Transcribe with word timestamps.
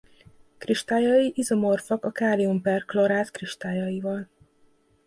Kristályai 0.57 1.31
izomorfak 1.35 2.05
a 2.05 2.11
kálium-perklorát 2.11 3.31
kristályaival. 3.31 4.27